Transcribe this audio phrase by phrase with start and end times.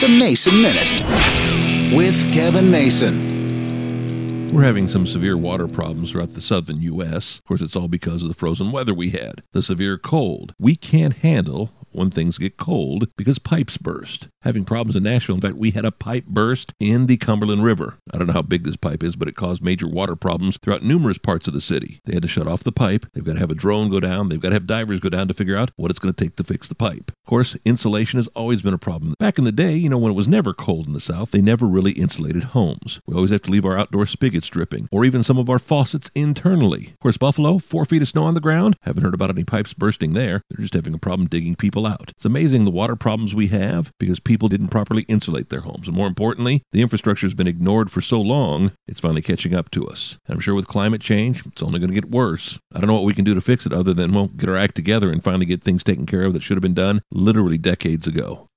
[0.00, 4.46] The Mason Minute with Kevin Mason.
[4.48, 7.36] We're having some severe water problems throughout the southern U.S.
[7.40, 10.54] Of course, it's all because of the frozen weather we had, the severe cold.
[10.58, 14.28] We can't handle when things get cold because pipes burst.
[14.42, 15.34] Having problems in Nashville.
[15.34, 17.98] In fact, we had a pipe burst in the Cumberland River.
[18.12, 20.82] I don't know how big this pipe is, but it caused major water problems throughout
[20.82, 22.00] numerous parts of the city.
[22.06, 23.06] They had to shut off the pipe.
[23.12, 24.28] They've got to have a drone go down.
[24.28, 26.36] They've got to have divers go down to figure out what it's going to take
[26.36, 27.10] to fix the pipe.
[27.10, 29.14] Of course, insulation has always been a problem.
[29.18, 31.42] Back in the day, you know, when it was never cold in the South, they
[31.42, 33.00] never really insulated homes.
[33.06, 36.10] We always have to leave our outdoor spigots dripping, or even some of our faucets
[36.14, 36.88] internally.
[36.88, 38.76] Of course, Buffalo, four feet of snow on the ground.
[38.82, 40.42] Haven't heard about any pipes bursting there.
[40.48, 42.10] They're just having a problem digging people out.
[42.10, 45.88] It's amazing the water problems we have because people didn't properly insulate their homes.
[45.88, 49.70] And more importantly, the infrastructure has been ignored for so long, it's finally catching up
[49.72, 50.18] to us.
[50.26, 52.58] And I'm sure with climate change, it's only going to get worse.
[52.72, 54.56] I don't know what we can do to fix it other than, well, get our
[54.56, 57.58] act together and finally get things taken care of that should have been done literally
[57.58, 58.49] decades ago.